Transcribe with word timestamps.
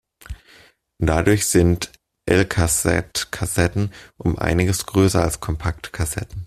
Dadurch 0.97 1.45
sind 1.45 1.91
Elcaset-Kassetten 2.25 3.93
um 4.17 4.35
einiges 4.35 4.87
größer 4.87 5.21
als 5.21 5.41
Kompaktkassetten. 5.41 6.39